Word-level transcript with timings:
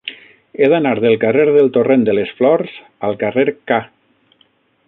He 0.61 0.69
d'anar 0.71 0.93
del 1.03 1.17
carrer 1.25 1.43
del 1.57 1.69
Torrent 1.77 2.07
de 2.09 2.17
les 2.21 2.33
Flors 2.41 2.75
al 3.11 3.23
carrer 3.25 3.49
K. 3.73 3.83